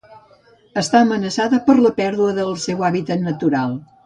[0.81, 3.79] Està amenaçada per la pèrdua del seu hàbitat natural.